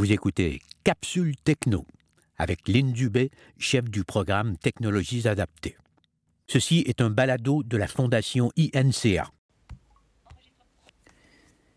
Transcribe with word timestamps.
Vous 0.00 0.12
écoutez 0.12 0.60
Capsule 0.82 1.36
Techno 1.44 1.84
avec 2.38 2.66
Lynn 2.68 2.90
Dubé, 2.90 3.30
chef 3.58 3.84
du 3.90 4.02
programme 4.02 4.56
Technologies 4.56 5.28
adaptées. 5.28 5.76
Ceci 6.46 6.82
est 6.86 7.02
un 7.02 7.10
balado 7.10 7.62
de 7.62 7.76
la 7.76 7.86
Fondation 7.86 8.50
INCA. 8.58 9.28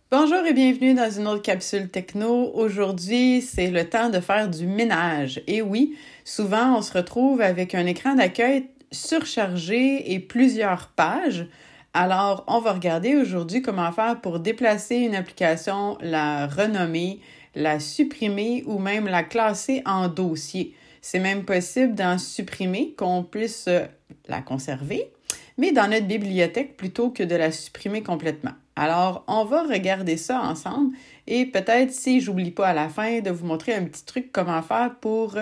Bonjour 0.10 0.46
et 0.46 0.54
bienvenue 0.54 0.94
dans 0.94 1.12
une 1.12 1.28
autre 1.28 1.42
capsule 1.42 1.90
techno. 1.90 2.50
Aujourd'hui, 2.54 3.42
c'est 3.42 3.70
le 3.70 3.90
temps 3.90 4.10
de 4.10 4.22
faire 4.22 4.50
du 4.50 4.68
ménage. 4.68 5.42
Et 5.48 5.62
oui, 5.62 5.98
souvent, 6.24 6.78
on 6.78 6.82
se 6.82 6.94
retrouve 6.94 7.42
avec 7.42 7.76
un 7.76 7.86
écran 7.86 8.16
d'accueil 8.16 8.70
surchargé 8.90 10.14
et 10.14 10.20
plusieurs 10.22 10.88
pages. 10.96 11.46
Alors, 11.94 12.46
on 12.48 12.62
va 12.62 12.72
regarder 12.72 13.18
aujourd'hui 13.18 13.62
comment 13.62 13.92
faire 13.92 14.22
pour 14.22 14.40
déplacer 14.40 14.96
une 14.96 15.14
application, 15.14 15.98
la 16.00 16.48
renommer, 16.48 17.20
la 17.56 17.80
supprimer 17.80 18.64
ou 18.66 18.80
même 18.80 19.08
la 19.08 19.24
classer 19.24 19.82
en 19.86 20.08
dossier. 20.08 20.76
C'est 21.02 21.20
même 21.20 21.44
possible 21.44 21.96
d'en 21.96 22.18
supprimer, 22.18 22.94
qu'on 22.98 23.24
puisse 23.24 23.66
euh, 23.68 23.86
la 24.28 24.42
conserver, 24.42 25.12
mais 25.58 25.72
dans 25.72 25.90
notre 25.90 26.08
bibliothèque 26.08 26.78
plutôt 26.78 27.10
que 27.10 27.24
de 27.24 27.36
la 27.36 27.52
supprimer 27.52 28.02
complètement. 28.04 28.54
Alors, 28.76 29.24
on 29.28 29.46
va 29.46 29.64
regarder 29.64 30.18
ça 30.18 30.42
ensemble 30.42 30.96
et 31.28 31.46
peut-être, 31.46 31.92
si 31.92 32.22
j'oublie 32.22 32.52
pas 32.52 32.70
à 32.70 32.74
la 32.74 32.90
fin, 32.90 33.20
de 33.20 33.30
vous 33.30 33.46
montrer 33.46 33.74
un 33.74 33.86
petit 33.86 34.06
truc 34.06 34.32
comment 34.32 34.62
faire 34.62 34.96
pour 35.00 35.38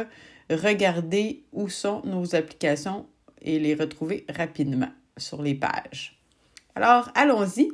regarder 0.50 1.44
où 1.53 1.70
sont 1.70 2.02
nos 2.03 2.36
applications 2.36 3.05
et 3.41 3.58
les 3.59 3.73
retrouver 3.73 4.25
rapidement 4.30 4.89
sur 5.17 5.41
les 5.41 5.55
pages. 5.55 6.20
Alors, 6.75 7.09
allons-y. 7.16 7.70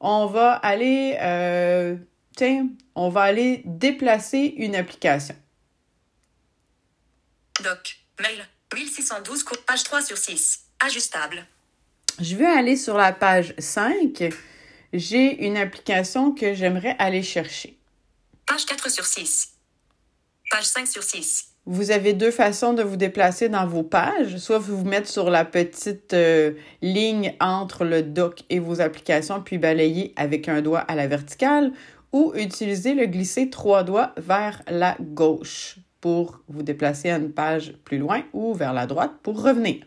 On 0.00 0.26
va 0.26 0.52
aller 0.52 1.16
euh, 1.20 1.96
tiens, 2.36 2.68
on 2.94 3.08
va 3.08 3.22
aller 3.22 3.62
déplacer 3.64 4.54
une 4.58 4.76
application. 4.76 5.34
Doc, 7.62 7.98
mail, 8.20 8.46
1612, 8.72 9.44
page 9.66 9.82
3 9.82 10.02
sur 10.02 10.18
6, 10.18 10.60
ajustable. 10.78 11.44
Je 12.20 12.36
vais 12.36 12.46
aller 12.46 12.76
sur 12.76 12.96
la 12.96 13.12
page 13.12 13.54
5. 13.58 14.32
J'ai 14.92 15.44
une 15.46 15.56
application 15.56 16.32
que 16.32 16.54
j'aimerais 16.54 16.96
aller 16.98 17.22
chercher. 17.22 17.78
Page 18.46 18.64
4 18.66 18.90
sur 18.90 19.04
6. 19.04 19.52
Page 20.50 20.64
5 20.64 20.86
sur 20.86 21.02
6. 21.02 21.56
Vous 21.68 21.90
avez 21.90 22.12
deux 22.12 22.30
façons 22.30 22.74
de 22.74 22.82
vous 22.84 22.96
déplacer 22.96 23.48
dans 23.48 23.66
vos 23.66 23.82
pages. 23.82 24.36
Soit 24.36 24.58
vous 24.58 24.78
vous 24.78 24.84
mettez 24.84 25.08
sur 25.08 25.30
la 25.30 25.44
petite 25.44 26.14
euh, 26.14 26.52
ligne 26.80 27.34
entre 27.40 27.84
le 27.84 28.02
doc 28.02 28.44
et 28.50 28.60
vos 28.60 28.80
applications, 28.80 29.42
puis 29.42 29.58
balayer 29.58 30.12
avec 30.14 30.48
un 30.48 30.62
doigt 30.62 30.78
à 30.78 30.94
la 30.94 31.08
verticale, 31.08 31.72
ou 32.16 32.32
utiliser 32.34 32.94
le 32.94 33.04
glisser 33.04 33.50
trois 33.50 33.84
doigts 33.84 34.14
vers 34.16 34.62
la 34.68 34.96
gauche 34.98 35.76
pour 36.00 36.40
vous 36.48 36.62
déplacer 36.62 37.10
à 37.10 37.18
une 37.18 37.30
page 37.30 37.74
plus 37.84 37.98
loin 37.98 38.22
ou 38.32 38.54
vers 38.54 38.72
la 38.72 38.86
droite 38.86 39.12
pour 39.22 39.42
revenir. 39.42 39.84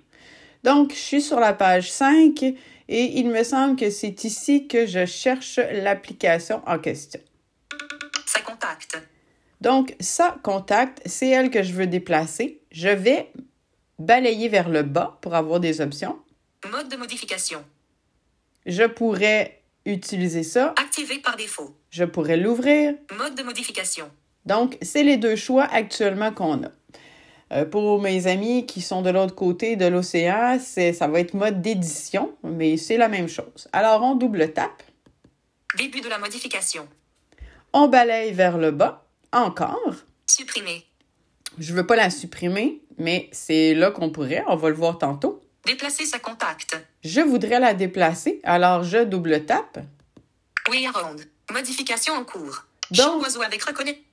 Donc, 0.63 0.91
je 0.91 0.99
suis 0.99 1.21
sur 1.23 1.39
la 1.39 1.53
page 1.53 1.91
5 1.91 2.43
et 2.43 3.19
il 3.19 3.29
me 3.29 3.43
semble 3.43 3.77
que 3.77 3.89
c'est 3.89 4.23
ici 4.25 4.67
que 4.67 4.85
je 4.85 5.07
cherche 5.07 5.59
l'application 5.71 6.61
en 6.67 6.77
question. 6.77 7.19
Ça 8.27 8.41
contacte. 8.41 9.01
Donc, 9.59 9.95
ça 9.99 10.37
contacte, 10.43 11.01
c'est 11.07 11.29
elle 11.29 11.49
que 11.49 11.63
je 11.63 11.73
veux 11.73 11.87
déplacer. 11.87 12.61
Je 12.71 12.89
vais 12.89 13.31
balayer 13.97 14.49
vers 14.49 14.69
le 14.69 14.83
bas 14.83 15.17
pour 15.21 15.33
avoir 15.33 15.59
des 15.59 15.81
options. 15.81 16.19
Mode 16.69 16.89
de 16.89 16.95
modification. 16.95 17.63
Je 18.67 18.83
pourrais 18.83 19.58
utiliser 19.89 20.43
ça. 20.43 20.73
Activé 20.77 21.19
par 21.19 21.35
défaut. 21.35 21.75
Je 21.89 22.03
pourrais 22.03 22.37
l'ouvrir. 22.37 22.93
Mode 23.17 23.35
de 23.35 23.43
modification. 23.43 24.09
Donc, 24.45 24.77
c'est 24.81 25.03
les 25.03 25.17
deux 25.17 25.35
choix 25.35 25.65
actuellement 25.65 26.31
qu'on 26.31 26.63
a. 26.63 26.71
Euh, 27.51 27.65
pour 27.65 27.99
mes 28.01 28.27
amis 28.27 28.65
qui 28.65 28.81
sont 28.81 29.01
de 29.01 29.09
l'autre 29.09 29.35
côté 29.35 29.75
de 29.75 29.85
l'océan, 29.85 30.59
ça 30.59 31.07
va 31.07 31.19
être 31.19 31.33
mode 31.33 31.61
d'édition, 31.61 32.35
mais 32.43 32.77
c'est 32.77 32.97
la 32.97 33.07
même 33.07 33.27
chose. 33.27 33.67
Alors, 33.73 34.03
on 34.03 34.15
double 34.15 34.53
tape. 34.53 34.83
Début 35.77 36.01
de 36.01 36.09
la 36.09 36.19
modification. 36.19 36.87
On 37.73 37.87
balaye 37.87 38.33
vers 38.33 38.57
le 38.57 38.71
bas. 38.71 39.05
Encore. 39.31 39.95
Supprimer. 40.25 40.85
Je 41.57 41.73
veux 41.73 41.85
pas 41.85 41.95
la 41.95 42.09
supprimer, 42.09 42.81
mais 42.97 43.29
c'est 43.31 43.73
là 43.73 43.91
qu'on 43.91 44.09
pourrait. 44.09 44.43
On 44.47 44.55
va 44.55 44.69
le 44.69 44.75
voir 44.75 44.97
tantôt. 44.97 45.38
Déplacer 45.69 46.05
sa 46.05 46.17
contact. 46.17 46.83
Je 47.03 47.21
voudrais 47.21 47.59
la 47.59 47.75
déplacer, 47.75 48.39
alors 48.43 48.81
je 48.81 49.03
double 49.03 49.45
tape. 49.45 49.77
Oui, 50.67 50.87
around. 50.87 51.21
Modification 51.53 52.15
en 52.15 52.23
cours. 52.23 52.65
Donc, 52.89 53.23
avec 53.45 53.61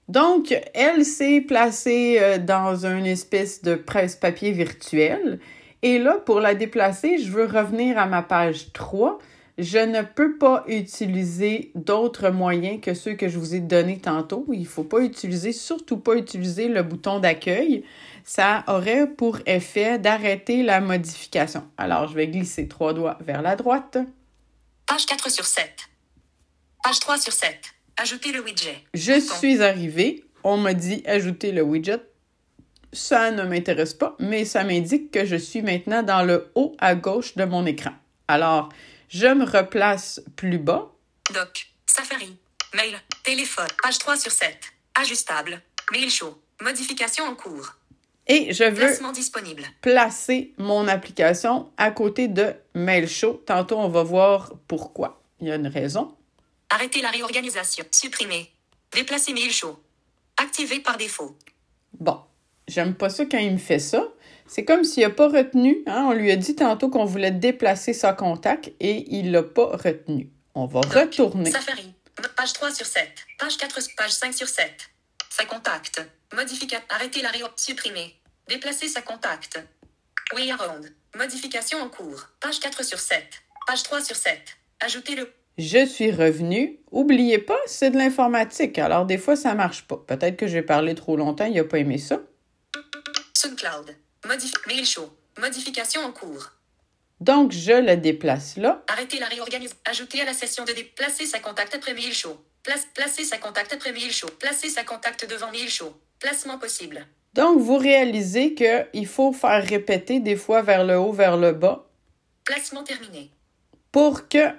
donc, 0.08 0.54
elle 0.74 1.06
s'est 1.06 1.40
placée 1.40 2.18
euh, 2.20 2.36
dans 2.36 2.84
une 2.84 3.06
espèce 3.06 3.62
de 3.62 3.74
presse-papier 3.74 4.52
virtuel. 4.52 5.40
Et 5.80 5.98
là, 5.98 6.18
pour 6.26 6.40
la 6.40 6.54
déplacer, 6.54 7.16
je 7.16 7.30
veux 7.30 7.46
revenir 7.46 7.96
à 7.96 8.04
ma 8.04 8.20
page 8.20 8.74
3. 8.74 9.18
Je 9.56 9.78
ne 9.78 10.02
peux 10.02 10.36
pas 10.36 10.62
utiliser 10.68 11.70
d'autres 11.74 12.28
moyens 12.28 12.82
que 12.82 12.92
ceux 12.92 13.14
que 13.14 13.30
je 13.30 13.38
vous 13.38 13.54
ai 13.54 13.60
donnés 13.60 13.98
tantôt. 13.98 14.44
Il 14.52 14.60
ne 14.60 14.66
faut 14.66 14.84
pas 14.84 15.00
utiliser, 15.00 15.52
surtout 15.52 15.96
pas 15.96 16.16
utiliser 16.16 16.68
le 16.68 16.82
bouton 16.82 17.18
d'accueil 17.18 17.82
ça 18.26 18.64
aurait 18.66 19.06
pour 19.06 19.38
effet 19.46 19.98
d'arrêter 20.00 20.64
la 20.64 20.80
modification. 20.80 21.70
Alors, 21.78 22.08
je 22.08 22.14
vais 22.14 22.26
glisser 22.26 22.66
trois 22.66 22.92
doigts 22.92 23.16
vers 23.20 23.40
la 23.40 23.54
droite. 23.54 23.98
Page 24.84 25.06
4 25.06 25.30
sur 25.30 25.44
7. 25.46 25.72
Page 26.82 26.98
3 26.98 27.18
sur 27.18 27.32
7. 27.32 27.56
Ajouter 27.96 28.32
le 28.32 28.40
widget. 28.40 28.84
Je 28.92 29.20
suis 29.20 29.62
arrivée. 29.62 30.24
On 30.42 30.56
m'a 30.56 30.74
dit 30.74 31.04
ajouter 31.06 31.52
le 31.52 31.62
widget. 31.62 32.02
Ça 32.92 33.30
ne 33.30 33.44
m'intéresse 33.44 33.94
pas, 33.94 34.16
mais 34.18 34.44
ça 34.44 34.64
m'indique 34.64 35.12
que 35.12 35.24
je 35.24 35.36
suis 35.36 35.62
maintenant 35.62 36.02
dans 36.02 36.22
le 36.22 36.50
haut 36.56 36.74
à 36.78 36.96
gauche 36.96 37.36
de 37.36 37.44
mon 37.44 37.64
écran. 37.64 37.92
Alors, 38.26 38.70
je 39.08 39.26
me 39.28 39.44
replace 39.44 40.20
plus 40.34 40.58
bas. 40.58 40.90
Doc, 41.32 41.68
Safari, 41.86 42.36
mail, 42.74 42.96
téléphone, 43.22 43.68
page 43.82 43.98
3 43.98 44.16
sur 44.16 44.32
7. 44.32 44.56
Ajustable, 45.00 45.62
mail 45.92 46.10
show, 46.10 46.40
modification 46.60 47.24
en 47.24 47.34
cours. 47.34 47.76
Et 48.28 48.52
je 48.52 48.64
veux 48.64 49.12
disponible. 49.12 49.62
placer 49.80 50.52
mon 50.58 50.88
application 50.88 51.70
à 51.76 51.90
côté 51.90 52.26
de 52.28 52.54
MailShow. 52.74 53.42
Tantôt, 53.46 53.78
on 53.78 53.88
va 53.88 54.02
voir 54.02 54.54
pourquoi. 54.66 55.22
Il 55.40 55.48
y 55.48 55.52
a 55.52 55.54
une 55.54 55.68
raison. 55.68 56.14
Arrêter 56.70 57.00
la 57.02 57.10
réorganisation. 57.10 57.84
Supprimer. 57.90 58.50
Déplacer 58.92 59.32
MailShow. 59.32 59.78
Activer 60.38 60.80
par 60.80 60.96
défaut. 60.96 61.36
Bon, 61.98 62.20
j'aime 62.66 62.94
pas 62.94 63.10
ça 63.10 63.24
quand 63.26 63.38
il 63.38 63.52
me 63.52 63.58
fait 63.58 63.78
ça. 63.78 64.08
C'est 64.48 64.64
comme 64.64 64.84
s'il 64.84 65.02
n'a 65.02 65.10
pas 65.10 65.28
retenu. 65.28 65.82
Hein? 65.86 66.06
On 66.08 66.12
lui 66.12 66.30
a 66.30 66.36
dit 66.36 66.56
tantôt 66.56 66.88
qu'on 66.88 67.04
voulait 67.04 67.30
déplacer 67.30 67.92
sa 67.92 68.12
contact 68.12 68.72
et 68.80 69.04
il 69.16 69.30
l'a 69.30 69.42
pas 69.42 69.76
retenu. 69.76 70.30
On 70.54 70.66
va 70.66 70.80
retourner. 70.80 71.50
Safari. 71.50 71.92
Page 72.36 72.52
3 72.54 72.72
sur 72.72 72.86
7. 72.86 73.08
Page 73.38 73.56
4, 73.56 73.94
page 73.96 74.12
5 74.12 74.34
sur 74.34 74.48
7. 74.48 74.90
Sa 75.36 75.44
contact. 75.44 76.00
Modification. 76.34 76.82
Arrêter 76.88 77.20
la 77.20 77.28
réo. 77.28 77.46
Supprimer. 77.56 78.14
Déplacer 78.48 78.88
sa 78.88 79.02
contact. 79.02 79.62
Oui, 80.34 80.50
around. 80.50 80.90
Modification 81.14 81.78
en 81.82 81.90
cours. 81.90 82.26
Page 82.40 82.58
4 82.58 82.82
sur 82.82 82.98
7. 82.98 83.22
Page 83.66 83.82
3 83.82 84.00
sur 84.02 84.16
7. 84.16 84.40
Ajouter 84.80 85.14
le. 85.14 85.30
Je 85.58 85.84
suis 85.84 86.10
revenu. 86.10 86.78
Oubliez 86.90 87.36
pas, 87.36 87.58
c'est 87.66 87.90
de 87.90 87.98
l'informatique. 87.98 88.78
Alors, 88.78 89.04
des 89.04 89.18
fois, 89.18 89.36
ça 89.36 89.54
marche 89.54 89.86
pas. 89.86 89.98
Peut-être 90.06 90.38
que 90.38 90.46
j'ai 90.46 90.62
parlé 90.62 90.94
trop 90.94 91.18
longtemps, 91.18 91.44
il 91.44 91.58
a 91.58 91.64
pas 91.64 91.80
aimé 91.80 91.98
ça. 91.98 92.20
SoundCloud. 93.34 93.94
Modif 94.26 94.52
Mail 94.66 94.86
show. 94.86 95.14
Modification 95.38 96.00
en 96.00 96.12
cours. 96.12 96.50
Donc, 97.20 97.52
je 97.52 97.72
le 97.72 97.96
déplace 97.96 98.56
là. 98.56 98.82
Arrêter 98.88 99.18
la 99.18 99.26
réorganisation. 99.26 99.78
Ajouter 99.84 100.20
à 100.20 100.24
la 100.24 100.34
session 100.34 100.64
de 100.64 100.72
déplacer 100.72 101.24
sa 101.26 101.38
contact 101.38 101.74
après 101.74 101.94
mail 101.94 102.12
show. 102.12 102.36
Place, 102.62 102.86
placer 102.94 103.24
sa 103.24 103.38
contact 103.38 103.72
après 103.72 103.92
mail 103.92 104.12
show. 104.12 104.28
Placer 104.38 104.68
sa 104.68 104.84
contact 104.84 105.28
devant 105.28 105.50
mail 105.50 105.68
show. 105.68 105.94
Placement 106.18 106.58
possible. 106.58 107.06
Donc, 107.34 107.60
vous 107.60 107.76
réalisez 107.76 108.54
qu'il 108.54 109.06
faut 109.06 109.32
faire 109.32 109.64
répéter 109.64 110.20
des 110.20 110.36
fois 110.36 110.62
vers 110.62 110.84
le 110.84 110.98
haut, 110.98 111.12
vers 111.12 111.36
le 111.36 111.52
bas. 111.52 111.86
Placement 112.44 112.82
terminé. 112.82 113.30
Pour 113.92 114.28
que 114.28 114.50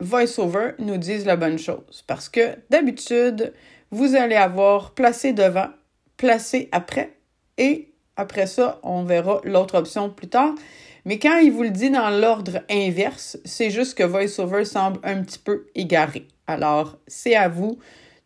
VoiceOver 0.00 0.72
nous 0.78 0.96
dise 0.96 1.24
la 1.24 1.36
bonne 1.36 1.58
chose. 1.58 2.02
Parce 2.06 2.28
que 2.28 2.56
d'habitude, 2.70 3.52
vous 3.90 4.16
allez 4.16 4.34
avoir 4.36 4.92
placé 4.92 5.32
devant, 5.32 5.68
placé 6.16 6.68
après, 6.72 7.16
et 7.58 7.92
après 8.16 8.46
ça, 8.46 8.80
on 8.82 9.04
verra 9.04 9.40
l'autre 9.44 9.76
option 9.76 10.10
plus 10.10 10.28
tard. 10.28 10.54
Mais 11.04 11.18
quand 11.18 11.38
il 11.38 11.50
vous 11.50 11.64
le 11.64 11.70
dit 11.70 11.90
dans 11.90 12.10
l'ordre 12.10 12.60
inverse, 12.70 13.38
c'est 13.44 13.70
juste 13.70 13.96
que 13.96 14.04
VoiceOver 14.04 14.64
semble 14.64 15.00
un 15.02 15.22
petit 15.22 15.38
peu 15.38 15.66
égaré. 15.74 16.28
Alors, 16.46 16.98
c'est 17.06 17.34
à 17.34 17.48
vous 17.48 17.78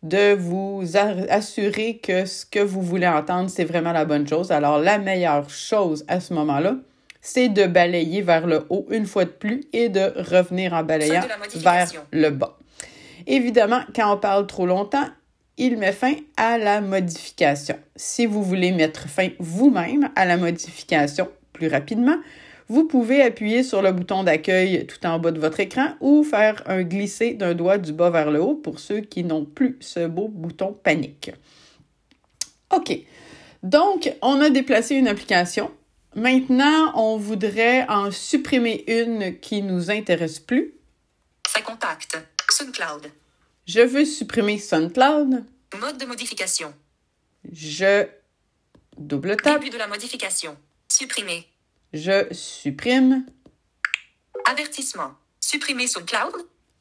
de 0.02 0.34
vous 0.34 0.82
assurer 0.94 1.98
que 1.98 2.26
ce 2.26 2.44
que 2.44 2.60
vous 2.60 2.82
voulez 2.82 3.06
entendre, 3.06 3.48
c'est 3.48 3.64
vraiment 3.64 3.92
la 3.92 4.04
bonne 4.04 4.28
chose. 4.28 4.52
Alors, 4.52 4.78
la 4.78 4.98
meilleure 4.98 5.48
chose 5.48 6.04
à 6.06 6.20
ce 6.20 6.34
moment-là, 6.34 6.76
c'est 7.22 7.48
de 7.48 7.66
balayer 7.66 8.22
vers 8.22 8.46
le 8.46 8.66
haut 8.68 8.86
une 8.90 9.06
fois 9.06 9.24
de 9.24 9.30
plus 9.30 9.64
et 9.72 9.88
de 9.88 10.12
revenir 10.30 10.74
en 10.74 10.84
balayant 10.84 11.24
vers 11.56 11.88
le 12.12 12.30
bas. 12.30 12.56
Évidemment, 13.26 13.80
quand 13.94 14.14
on 14.14 14.18
parle 14.18 14.46
trop 14.46 14.66
longtemps, 14.66 15.08
il 15.56 15.78
met 15.78 15.92
fin 15.92 16.14
à 16.36 16.58
la 16.58 16.80
modification. 16.80 17.76
Si 17.96 18.26
vous 18.26 18.42
voulez 18.42 18.70
mettre 18.70 19.08
fin 19.08 19.30
vous-même 19.38 20.10
à 20.14 20.24
la 20.26 20.36
modification 20.36 21.28
plus 21.52 21.68
rapidement, 21.68 22.16
vous 22.68 22.84
pouvez 22.84 23.22
appuyer 23.22 23.62
sur 23.62 23.80
le 23.80 23.92
bouton 23.92 24.24
d'accueil 24.24 24.86
tout 24.86 25.04
en 25.06 25.18
bas 25.18 25.30
de 25.30 25.38
votre 25.38 25.60
écran 25.60 25.94
ou 26.00 26.24
faire 26.24 26.62
un 26.66 26.82
glisser 26.82 27.34
d'un 27.34 27.54
doigt 27.54 27.78
du 27.78 27.92
bas 27.92 28.10
vers 28.10 28.30
le 28.30 28.40
haut 28.40 28.54
pour 28.54 28.80
ceux 28.80 29.00
qui 29.00 29.22
n'ont 29.22 29.44
plus 29.44 29.76
ce 29.80 30.06
beau 30.06 30.28
bouton 30.28 30.72
panique. 30.72 31.30
OK. 32.74 32.98
Donc, 33.62 34.12
on 34.22 34.40
a 34.40 34.50
déplacé 34.50 34.96
une 34.96 35.08
application. 35.08 35.70
Maintenant, 36.16 36.92
on 36.94 37.16
voudrait 37.16 37.86
en 37.88 38.10
supprimer 38.10 38.84
une 38.88 39.38
qui 39.38 39.62
nous 39.62 39.90
intéresse 39.90 40.40
plus. 40.40 40.74
Je 43.66 43.80
veux 43.80 44.04
supprimer 44.04 44.58
SoundCloud. 44.58 45.44
Mode 45.78 45.98
de 45.98 46.06
modification. 46.06 46.72
Je 47.52 48.06
double 48.98 49.36
tape. 49.36 49.60
Début 49.60 49.70
de 49.70 49.78
la 49.78 49.86
modification. 49.86 50.56
Supprimer. 50.88 51.46
Je 51.92 52.26
supprime. 52.32 53.26
Avertissement. 54.50 55.12
Supprimer 55.40 55.86
SoundCloud. 55.86 56.34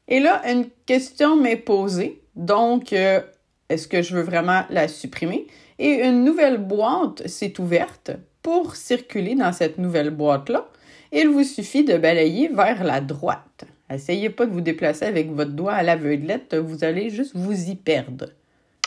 Et 0.07 0.19
là, 0.19 0.41
une 0.49 0.69
question 0.85 1.35
m'est 1.35 1.55
posée. 1.55 2.21
Donc, 2.35 2.93
euh, 2.93 3.21
est-ce 3.69 3.87
que 3.87 4.01
je 4.01 4.15
veux 4.15 4.21
vraiment 4.21 4.65
la 4.69 4.87
supprimer? 4.87 5.47
Et 5.79 6.03
une 6.03 6.23
nouvelle 6.23 6.57
boîte 6.57 7.27
s'est 7.27 7.59
ouverte. 7.59 8.11
Pour 8.41 8.75
circuler 8.75 9.35
dans 9.35 9.51
cette 9.51 9.77
nouvelle 9.77 10.11
boîte-là, 10.11 10.67
il 11.11 11.29
vous 11.29 11.43
suffit 11.43 11.83
de 11.83 11.97
balayer 11.97 12.49
vers 12.49 12.83
la 12.83 13.01
droite. 13.01 13.65
Essayez 13.89 14.29
pas 14.29 14.45
de 14.45 14.51
vous 14.51 14.61
déplacer 14.61 15.05
avec 15.05 15.31
votre 15.31 15.51
doigt 15.51 15.73
à 15.73 15.83
l'aveuglette, 15.83 16.55
vous 16.55 16.83
allez 16.83 17.09
juste 17.09 17.35
vous 17.35 17.69
y 17.69 17.75
perdre. 17.75 18.29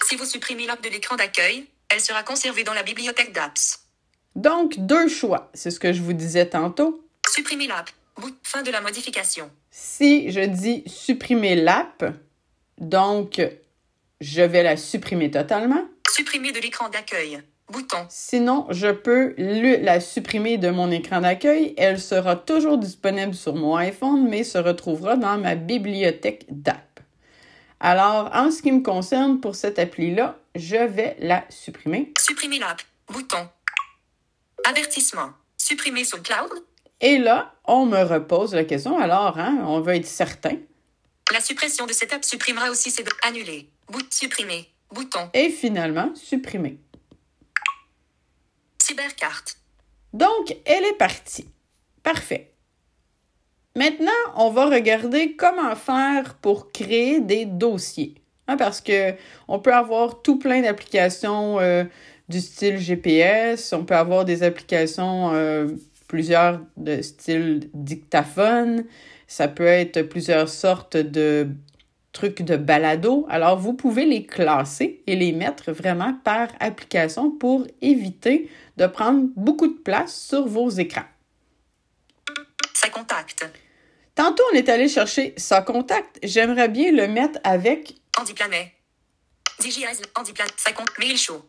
Si 0.05 0.17
vous 0.17 0.25
supprimez 0.25 0.67
l'app 0.67 0.82
de 0.82 0.88
l'écran 0.88 1.17
d'accueil, 1.17 1.67
elle 1.88 2.00
sera 2.00 2.23
conservée 2.23 2.65
dans 2.65 2.75
la 2.75 2.82
bibliothèque 2.82 3.32
d'apps. 3.32 3.88
Donc, 4.34 4.78
deux 4.78 5.08
choix. 5.08 5.50
C'est 5.54 5.70
ce 5.70 5.80
que 5.80 5.92
je 5.92 6.02
vous 6.02 6.12
disais 6.12 6.46
tantôt. 6.46 7.04
Supprimer 7.28 7.66
l'app. 7.66 7.90
Fin 8.42 8.62
de 8.62 8.70
la 8.70 8.80
modification. 8.80 9.50
Si 9.70 10.30
je 10.32 10.40
dis 10.40 10.82
supprimer 10.86 11.54
l'app, 11.54 12.04
donc 12.78 13.40
je 14.20 14.42
vais 14.42 14.62
la 14.64 14.76
supprimer 14.76 15.30
totalement. 15.30 15.84
Supprimer 16.10 16.50
de 16.52 16.58
l'écran 16.58 16.88
d'accueil. 16.88 17.40
Bouton. 17.70 18.06
Sinon, 18.08 18.66
je 18.70 18.88
peux 18.90 19.34
le- 19.36 19.76
la 19.84 20.00
supprimer 20.00 20.56
de 20.58 20.70
mon 20.70 20.90
écran 20.90 21.20
d'accueil. 21.20 21.74
Elle 21.76 22.00
sera 22.00 22.34
toujours 22.34 22.78
disponible 22.78 23.34
sur 23.34 23.54
mon 23.54 23.76
iPhone, 23.76 24.26
mais 24.28 24.42
se 24.42 24.58
retrouvera 24.58 25.16
dans 25.16 25.36
ma 25.38 25.54
bibliothèque 25.54 26.46
d'app. 26.48 27.00
Alors, 27.78 28.31
en 28.34 28.50
ce 28.50 28.62
qui 28.62 28.72
me 28.72 28.82
concerne 28.82 29.38
pour 29.40 29.54
cette 29.54 29.78
appli-là, 29.78 30.38
je 30.56 30.76
vais 30.76 31.16
la 31.20 31.44
supprimer. 31.50 32.14
Supprimer 32.19 32.58
l'app. 32.58 32.81
Bouton. 33.12 33.48
Avertissement. 34.69 35.31
Supprimer 35.56 36.05
SoundCloud. 36.05 36.50
Et 37.00 37.17
là, 37.17 37.55
on 37.65 37.87
me 37.87 38.03
repose 38.03 38.55
la 38.55 38.65
question. 38.65 38.99
Alors, 38.99 39.38
hein, 39.38 39.65
on 39.67 39.81
va 39.81 39.97
être 39.97 40.06
certain. 40.06 40.59
La 41.32 41.41
suppression 41.41 41.87
de 41.87 41.94
cette 41.94 42.12
app 42.12 42.23
supprimera 42.23 42.69
aussi 42.69 42.91
ces 42.91 43.03
deux. 43.03 43.12
Annuler. 43.23 43.70
Bout. 43.88 44.05
Supprimer. 44.12 44.69
Bouton. 44.91 45.31
Et 45.32 45.49
finalement, 45.49 46.15
supprimer. 46.15 46.79
Cybercarte. 48.82 49.56
Donc, 50.12 50.55
elle 50.67 50.85
est 50.85 50.99
partie. 50.99 51.49
Parfait. 52.03 52.53
Maintenant, 53.75 54.12
on 54.37 54.50
va 54.50 54.67
regarder 54.67 55.35
comment 55.35 55.76
faire 55.76 56.35
pour 56.35 56.73
créer 56.73 57.20
des 57.20 57.47
dossiers. 57.47 58.17
Hein, 58.49 58.59
parce 58.59 58.82
que 58.82 59.15
on 59.47 59.61
peut 59.61 59.75
avoir 59.75 60.20
tout 60.20 60.38
plein 60.38 60.61
d'applications 60.61 61.59
euh, 61.59 61.85
du 62.28 62.40
style 62.40 62.78
GPS, 62.78 63.72
on 63.72 63.84
peut 63.84 63.96
avoir 63.96 64.25
des 64.25 64.42
applications 64.42 65.32
euh, 65.34 65.69
plusieurs 66.08 66.60
de 66.76 67.00
style 67.02 67.70
dictaphone, 67.75 68.84
ça 69.26 69.48
peut 69.48 69.66
être 69.66 70.02
plusieurs 70.02 70.48
sortes 70.48 70.96
de 70.96 71.48
trucs 72.12 72.42
de 72.42 72.56
balado. 72.56 73.26
Alors, 73.28 73.58
vous 73.58 73.75
pouvez 73.75 74.04
les 74.04 74.26
classer 74.26 75.02
et 75.06 75.16
les 75.16 75.32
mettre 75.32 75.72
vraiment 75.72 76.14
par 76.25 76.48
application 76.60 77.30
pour 77.30 77.66
éviter 77.80 78.50
de 78.76 78.86
prendre 78.86 79.28
beaucoup 79.36 79.69
de 79.69 79.78
place 79.78 80.14
sur 80.14 80.46
vos 80.46 80.70
écrans. 80.70 81.04
Sa 82.74 82.88
contact. 82.88 83.46
Tantôt, 84.14 84.42
on 84.52 84.56
est 84.56 84.69
allé 84.69 84.88
chercher 84.88 85.34
sa 85.36 85.62
contact. 85.62 86.19
J'aimerais 86.22 86.69
bien 86.69 86.90
le 86.90 87.06
mettre 87.06 87.38
avec, 87.44 87.94
Andy 88.19 88.34
Planet. 88.34 88.69
DJIS. 89.60 90.02
Andy 90.16 90.32
Planet. 90.32 90.54
Sa 90.56 90.72
compte. 90.72 90.90
Mail 90.98 91.16
show. 91.16 91.44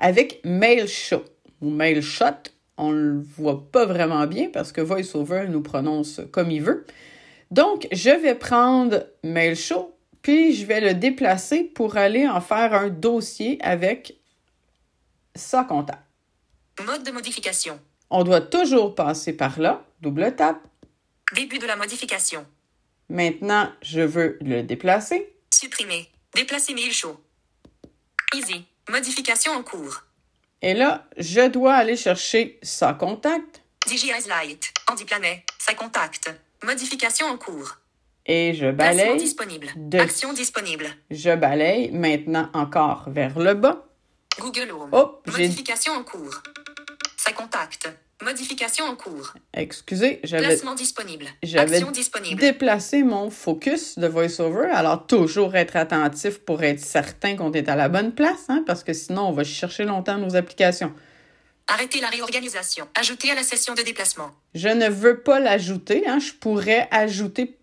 Avec 0.00 0.40
MailShot 0.44 1.24
ou 1.60 1.70
MailShot. 1.70 2.50
On 2.76 2.90
le 2.90 3.20
voit 3.20 3.70
pas 3.70 3.84
vraiment 3.84 4.26
bien 4.26 4.48
parce 4.52 4.72
que 4.72 4.80
VoiceOver 4.80 5.46
nous 5.48 5.62
prononce 5.62 6.20
comme 6.32 6.50
il 6.50 6.62
veut. 6.62 6.86
Donc, 7.50 7.86
je 7.92 8.10
vais 8.10 8.34
prendre 8.34 9.06
MailShot, 9.22 9.94
puis 10.22 10.54
je 10.54 10.64
vais 10.66 10.80
le 10.80 10.94
déplacer 10.94 11.64
pour 11.64 11.96
aller 11.96 12.26
en 12.26 12.40
faire 12.40 12.74
un 12.74 12.88
dossier 12.88 13.58
avec 13.60 14.16
sa 15.34 15.64
contact. 15.64 16.02
Mode 16.84 17.02
de 17.02 17.10
modification. 17.10 17.78
On 18.08 18.24
doit 18.24 18.40
toujours 18.40 18.94
passer 18.94 19.34
par 19.34 19.60
là, 19.60 19.84
double 20.00 20.34
tape. 20.34 20.60
Début 21.34 21.58
de 21.58 21.66
la 21.66 21.76
modification. 21.76 22.46
Maintenant, 23.08 23.70
je 23.82 24.00
veux 24.00 24.38
le 24.40 24.62
déplacer. 24.62 25.32
Supprimer. 25.52 26.08
Déplacer 26.34 26.74
mail 26.74 26.92
show. 26.92 27.20
Easy. 28.34 28.64
Modification 28.90 29.52
en 29.52 29.62
cours. 29.62 30.02
Et 30.62 30.74
là, 30.74 31.06
je 31.16 31.46
dois 31.48 31.74
aller 31.74 31.96
chercher 31.96 32.58
sa 32.62 32.92
contact 32.94 33.62
DJI's 33.86 34.26
Light. 34.28 34.72
Andy 34.90 35.04
Planet. 35.04 35.42
Sa 35.58 35.74
contact. 35.74 36.30
Modification 36.64 37.26
en 37.28 37.36
cours. 37.38 37.76
et 38.26 38.52
je 38.54 38.70
balaye. 38.70 39.16
disponible. 39.16 39.68
de- 39.76 39.98
Action 39.98 40.32
disponible. 40.32 40.86
Je 41.10 41.34
balaye 41.34 41.90
maintenant 41.92 42.50
encore 42.52 43.04
vers 43.08 43.38
le 43.38 43.54
bas. 43.54 43.86
Google 44.38 44.70
Home. 44.72 44.90
Oh, 44.92 45.20
Modification 45.26 45.92
en 45.94 46.02
cours. 46.02 46.42
Sa 47.16 47.32
contact. 47.32 47.88
Modification 48.22 48.84
en 48.84 48.96
cours. 48.96 49.34
excusez, 49.54 50.20
j'avais 50.24 50.46
Placement 50.46 50.74
disponible. 50.74 51.26
j'avais 51.42 51.76
Action 51.76 51.90
disponible. 51.90 52.40
déplacé 52.40 53.02
mon 53.02 53.30
focus 53.30 53.98
de 53.98 54.06
VoiceOver. 54.06 54.68
Alors 54.72 55.06
toujours 55.06 55.56
être 55.56 55.76
attentif 55.76 56.38
pour 56.38 56.62
être 56.62 56.80
certain 56.80 57.36
qu'on 57.36 57.52
est 57.52 57.68
à 57.68 57.76
la 57.76 57.88
bonne 57.88 58.12
place, 58.12 58.44
hein, 58.48 58.62
parce 58.66 58.84
que 58.84 58.92
sinon 58.92 59.28
on 59.28 59.32
va 59.32 59.44
chercher 59.44 59.84
longtemps 59.84 60.18
nos 60.18 60.36
applications. 60.36 60.92
Arrêter 61.66 62.00
la 62.00 62.08
réorganisation. 62.08 62.88
Ajouter 62.94 63.30
à 63.30 63.34
la 63.36 63.42
session 63.42 63.74
de 63.74 63.82
déplacement. 63.82 64.32
Je 64.54 64.68
ne 64.68 64.88
veux 64.88 65.20
pas 65.20 65.38
l'ajouter. 65.38 66.06
Hein, 66.08 66.18
je 66.18 66.32
pourrais 66.32 66.88
ajouter 66.90 67.56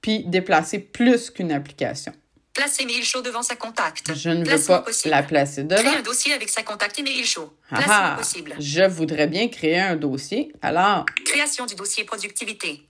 puis 0.00 0.24
déplacer 0.24 0.78
plus 0.78 1.30
qu'une 1.30 1.52
application. 1.52 2.12
Placer 2.54 2.84
mail 2.84 3.04
show 3.04 3.22
devant 3.22 3.42
sa 3.42 3.54
contact. 3.56 4.12
Je 4.14 4.28
ne 4.30 4.44
veux 4.44 4.64
pas 4.66 4.80
possible. 4.80 5.10
la 5.10 5.22
placer 5.22 5.66
Créer 5.66 5.84
devant. 5.84 5.96
un 5.96 6.02
dossier 6.02 6.32
avec 6.32 6.48
sa 6.48 6.62
contact 6.62 6.98
et 6.98 7.02
mail 7.02 7.24
show. 7.24 7.52
Ah 7.70 7.76
Placement 7.76 7.94
ah, 7.96 8.14
possible. 8.18 8.54
je 8.58 8.82
voudrais 8.82 9.28
bien 9.28 9.48
créer 9.48 9.78
un 9.78 9.96
dossier. 9.96 10.52
Alors, 10.60 11.06
Création 11.24 11.64
du 11.66 11.74
dossier 11.76 12.04
productivité. 12.04 12.86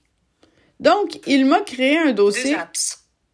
donc, 0.81 1.21
il 1.27 1.45
m'a 1.45 1.61
créé 1.61 1.99
un 1.99 2.13
dossier 2.13 2.57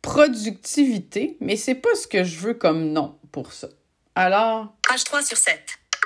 productivité, 0.02 1.37
mais 1.40 1.56
c'est 1.56 1.75
pas 1.76 1.95
ce 1.95 2.06
que 2.06 2.25
je 2.25 2.38
veux 2.38 2.54
comme 2.54 2.92
nom 2.92 3.18
pour 3.33 3.52
ça. 3.52 3.68
Alors, 4.14 4.75
Page 4.88 5.04
3 5.04 5.23
sur 5.23 5.37
7. 5.37 5.61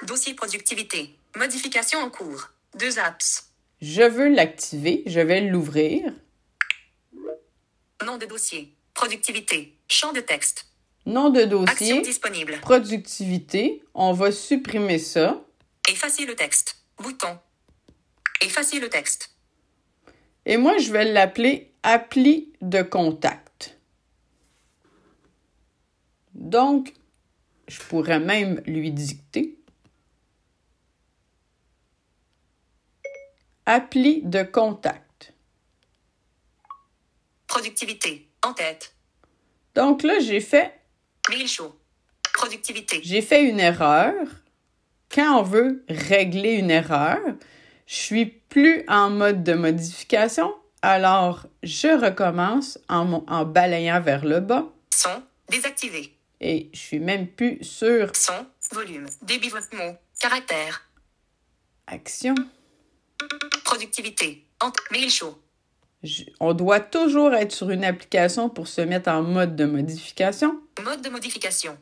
Dossier 0.06 0.34
productivité. 0.34 1.16
Modification 1.36 1.98
en 2.00 2.10
cours. 2.10 2.48
Deux 2.78 2.98
apps. 2.98 3.44
je 3.80 4.02
veux 4.02 4.28
l'activer, 4.28 5.02
je 5.06 5.20
vais 5.20 5.40
l'ouvrir. 5.42 6.12
Nom 8.04 8.16
de 8.16 8.26
dossier. 8.26 8.74
Productivité. 9.00 9.78
Champ 9.88 10.12
de 10.12 10.20
texte. 10.20 10.66
Nom 11.06 11.30
de 11.30 11.40
Action 11.40 11.64
dossier, 11.64 12.02
disponible. 12.02 12.58
productivité. 12.60 13.82
On 13.94 14.12
va 14.12 14.30
supprimer 14.30 14.98
ça. 14.98 15.42
Effacer 15.88 16.26
le 16.26 16.36
texte. 16.36 16.76
Bouton. 16.98 17.38
Effacer 18.42 18.78
le 18.78 18.90
texte. 18.90 19.34
Et 20.44 20.58
moi, 20.58 20.76
je 20.76 20.92
vais 20.92 21.06
l'appeler 21.10 21.72
appli 21.82 22.52
de 22.60 22.82
contact. 22.82 23.78
Donc, 26.34 26.92
je 27.68 27.80
pourrais 27.80 28.20
même 28.20 28.60
lui 28.66 28.90
dicter. 28.92 29.56
Appli 33.64 34.20
de 34.24 34.42
contact. 34.42 35.32
Productivité. 37.46 38.29
En 38.46 38.52
tête. 38.52 38.94
Donc 39.74 40.02
là, 40.02 40.18
j'ai 40.20 40.40
fait 40.40 40.72
Mail 41.28 41.46
show. 41.48 41.76
Productivité. 42.34 43.00
j'ai 43.04 43.22
fait 43.22 43.42
une 43.44 43.60
erreur. 43.60 44.14
Quand 45.14 45.40
on 45.40 45.42
veut 45.42 45.84
régler 45.88 46.52
une 46.54 46.70
erreur, 46.70 47.18
je 47.86 47.94
suis 47.94 48.26
plus 48.26 48.84
en 48.88 49.10
mode 49.10 49.42
de 49.44 49.52
modification, 49.54 50.54
alors 50.82 51.46
je 51.62 51.88
recommence 51.88 52.78
en, 52.88 53.04
mon- 53.04 53.24
en 53.28 53.44
balayant 53.44 54.00
vers 54.00 54.24
le 54.24 54.40
bas. 54.40 54.64
Son. 54.94 55.22
Désactivé. 55.48 56.16
Et 56.40 56.70
je 56.72 56.78
suis 56.78 57.00
même 57.00 57.26
plus 57.26 57.62
sur 57.62 58.14
Son, 58.16 58.46
volume, 58.72 59.06
débit 59.22 59.50
mot, 59.50 59.96
caractère, 60.18 60.88
action. 61.86 62.34
productivité, 63.64 64.46
ent, 64.60 64.72
mail 64.90 65.10
show, 65.10 65.36
Je- 66.02 66.24
on 66.40 66.54
doit 66.54 66.80
toujours 66.80 67.34
être 67.34 67.52
sur 67.52 67.70
une 67.70 67.84
application 67.84 68.48
pour 68.48 68.68
se 68.68 68.80
mettre 68.80 69.10
en 69.10 69.22
mode 69.22 69.54
de 69.56 69.64
modification. 69.66 70.60
mode 70.82 71.02
de 71.02 71.10
modification. 71.10 71.76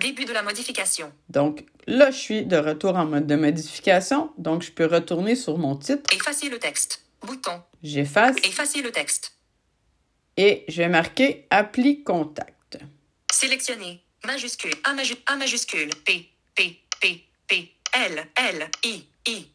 Début 0.00 0.24
de 0.24 0.32
la 0.32 0.42
modification. 0.42 1.12
Donc 1.28 1.64
là, 1.86 2.10
je 2.10 2.16
suis 2.18 2.44
de 2.46 2.56
retour 2.56 2.96
en 2.96 3.04
mode 3.04 3.26
de 3.26 3.34
modification. 3.36 4.30
Donc 4.38 4.62
je 4.62 4.70
peux 4.72 4.86
retourner 4.86 5.34
sur 5.36 5.58
mon 5.58 5.76
titre. 5.76 6.14
Effacer 6.14 6.48
le 6.48 6.58
texte. 6.58 7.04
Bouton. 7.22 7.62
J'efface 7.82 8.36
Effacer 8.44 8.80
le 8.82 8.90
texte. 8.92 9.32
et 10.36 10.64
je 10.68 10.82
vais 10.82 10.88
marquer 10.88 11.46
Appli 11.50 12.02
contact. 12.04 12.78
Sélectionner. 13.32 14.02
Majuscule. 14.24 14.74
A, 14.84 14.94
maju- 14.94 15.18
A 15.26 15.36
majuscule. 15.36 15.90
P. 16.04 16.28
P. 16.54 16.78
P. 17.00 17.24
P. 17.48 17.72
L. 17.92 18.24
L. 18.36 18.68
I. 18.84 19.04
I. 19.26 19.46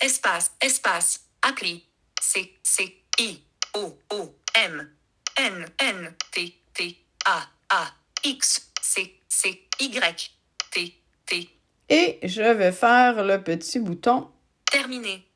Espace. 0.00 0.52
Espace. 0.60 1.20
Appli. 1.42 1.84
C. 2.24 2.58
C. 2.62 3.02
I. 3.18 3.38
O. 3.74 3.98
O. 4.10 4.34
M. 4.54 4.90
N. 5.36 5.66
N. 5.78 6.14
T. 6.32 6.54
T. 6.72 6.96
A. 7.26 7.46
A. 7.70 7.86
X. 8.24 8.70
C. 8.80 9.20
C. 9.28 9.68
Y. 9.78 10.30
T. 10.70 10.94
T. 11.26 11.50
Et 11.90 12.18
je 12.22 12.42
vais 12.42 12.72
faire 12.72 13.22
le 13.22 13.42
petit 13.42 13.78
bouton 13.78 14.30
Terminé. 14.70 15.28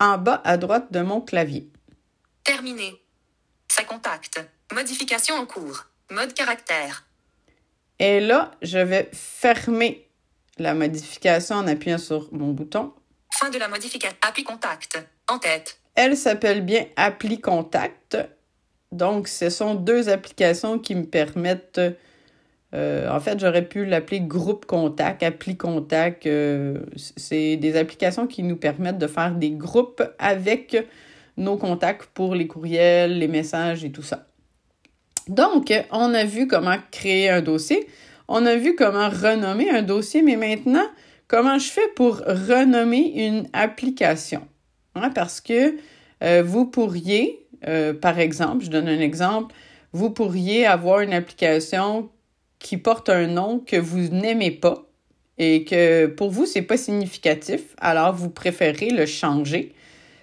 en 0.00 0.18
bas 0.18 0.42
à 0.44 0.56
droite 0.56 0.90
de 0.90 1.00
mon 1.00 1.20
clavier. 1.20 1.70
Terminé. 2.42 3.00
Ça 3.68 3.84
contacte. 3.84 4.40
Modification 4.72 5.36
en 5.36 5.46
cours. 5.46 5.84
Mode 6.10 6.34
caractère. 6.34 7.06
Et 8.00 8.18
là, 8.20 8.50
je 8.62 8.78
vais 8.78 9.08
fermer 9.12 10.08
la 10.58 10.74
modification 10.74 11.56
en 11.56 11.66
appuyant 11.68 11.98
sur 11.98 12.32
mon 12.32 12.52
bouton. 12.52 12.92
Fin 13.30 13.48
de 13.48 13.58
la 13.58 13.68
modification. 13.68 14.16
Appui 14.22 14.42
contact. 14.42 14.98
En 15.28 15.38
tête. 15.38 15.78
Elle 15.94 16.16
s'appelle 16.16 16.62
bien 16.62 16.86
Appli 16.96 17.40
Contact. 17.40 18.16
Donc, 18.92 19.28
ce 19.28 19.50
sont 19.50 19.74
deux 19.74 20.08
applications 20.08 20.78
qui 20.78 20.94
me 20.94 21.04
permettent. 21.04 21.80
euh, 22.74 23.10
en 23.10 23.20
fait, 23.20 23.38
j'aurais 23.38 23.66
pu 23.66 23.84
l'appeler 23.84 24.20
Groupe 24.20 24.64
Contact, 24.66 25.22
Appli 25.22 25.56
Contact. 25.56 26.26
euh, 26.26 26.78
c'est 27.16 27.56
des 27.56 27.76
applications 27.76 28.26
qui 28.26 28.42
nous 28.42 28.56
permettent 28.56 28.98
de 28.98 29.06
faire 29.06 29.34
des 29.34 29.50
groupes 29.50 30.02
avec 30.18 30.76
nos 31.36 31.56
contacts 31.56 32.06
pour 32.14 32.34
les 32.34 32.46
courriels, 32.46 33.18
les 33.18 33.28
messages 33.28 33.84
et 33.84 33.92
tout 33.92 34.02
ça. 34.02 34.26
Donc, 35.28 35.72
on 35.90 36.14
a 36.14 36.24
vu 36.24 36.46
comment 36.46 36.76
créer 36.90 37.28
un 37.30 37.42
dossier. 37.42 37.86
On 38.28 38.46
a 38.46 38.56
vu 38.56 38.74
comment 38.74 39.08
renommer 39.08 39.70
un 39.70 39.82
dossier, 39.82 40.22
mais 40.22 40.36
maintenant, 40.36 40.86
comment 41.28 41.58
je 41.58 41.70
fais 41.70 41.88
pour 41.94 42.16
renommer 42.18 43.26
une 43.26 43.46
application? 43.52 44.46
Hein, 44.94 45.10
parce 45.10 45.40
que 45.40 45.76
euh, 46.22 46.42
vous 46.44 46.66
pourriez, 46.66 47.46
euh, 47.66 47.94
par 47.94 48.18
exemple, 48.18 48.64
je 48.64 48.70
donne 48.70 48.88
un 48.88 49.00
exemple, 49.00 49.54
vous 49.92 50.10
pourriez 50.10 50.66
avoir 50.66 51.00
une 51.00 51.12
application 51.12 52.10
qui 52.58 52.76
porte 52.76 53.08
un 53.08 53.26
nom 53.26 53.58
que 53.58 53.76
vous 53.76 54.08
n'aimez 54.08 54.50
pas 54.50 54.84
et 55.38 55.64
que 55.64 56.06
pour 56.06 56.30
vous, 56.30 56.46
c'est 56.46 56.62
pas 56.62 56.76
significatif, 56.76 57.74
alors 57.78 58.14
vous 58.14 58.30
préférez 58.30 58.90
le 58.90 59.06
changer. 59.06 59.74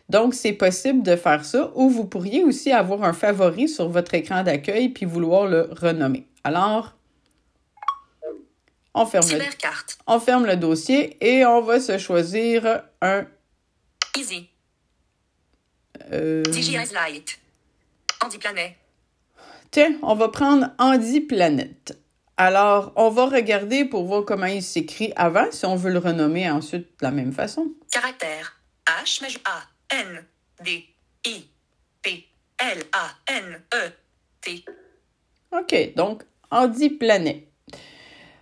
Donc, 0.07 0.33
c'est 0.33 0.53
possible 0.53 1.03
de 1.03 1.15
faire 1.15 1.45
ça, 1.45 1.71
ou 1.75 1.89
vous 1.89 2.05
pourriez 2.05 2.43
aussi 2.43 2.71
avoir 2.71 3.03
un 3.03 3.13
favori 3.13 3.67
sur 3.67 3.89
votre 3.89 4.13
écran 4.13 4.43
d'accueil 4.43 4.89
puis 4.89 5.05
vouloir 5.05 5.45
le 5.45 5.69
renommer. 5.71 6.25
Alors, 6.43 6.95
on 8.95 9.05
ferme, 9.05 9.29
le, 9.29 9.39
on 10.07 10.19
ferme 10.19 10.45
le 10.45 10.55
dossier 10.55 11.17
et 11.21 11.45
on 11.45 11.61
va 11.61 11.79
se 11.79 11.97
choisir 11.97 12.81
un... 13.01 13.25
Easy. 14.17 14.49
Euh. 16.11 16.43
Andy 18.21 18.37
Planet. 18.37 18.75
Tiens, 19.71 19.97
on 20.01 20.15
va 20.15 20.29
prendre 20.29 20.71
Andy 20.77 21.21
Planet. 21.21 21.97
Alors, 22.37 22.93
on 22.95 23.09
va 23.09 23.25
regarder 23.25 23.85
pour 23.85 24.05
voir 24.05 24.25
comment 24.25 24.45
il 24.45 24.63
s'écrit 24.63 25.11
avant, 25.15 25.51
si 25.51 25.65
on 25.65 25.75
veut 25.75 25.91
le 25.91 25.99
renommer 25.99 26.49
ensuite 26.49 26.87
de 26.99 27.05
la 27.05 27.11
même 27.11 27.33
façon. 27.33 27.67
Caractère. 27.91 28.55
H 28.87 29.37
A 29.45 29.61
N 29.95 30.25
D 30.63 30.85
I 31.25 31.45
P 32.01 32.25
L 32.57 32.83
A 32.93 33.09
N 33.27 33.61
E 33.73 33.91
T. 34.41 34.65
OK, 35.51 35.93
donc 35.95 36.23
Andy 36.49 36.89
Planet. 36.89 37.43